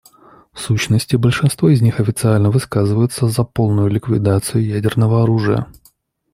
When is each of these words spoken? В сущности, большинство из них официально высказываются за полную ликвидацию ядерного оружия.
В 0.51 0.59
сущности, 0.59 1.15
большинство 1.15 1.69
из 1.69 1.79
них 1.83 1.99
официально 1.99 2.49
высказываются 2.49 3.27
за 3.27 3.43
полную 3.43 3.87
ликвидацию 3.87 4.65
ядерного 4.65 5.21
оружия. 5.21 5.67